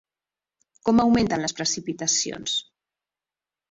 [0.89, 2.61] Com augmenten les precipitacions?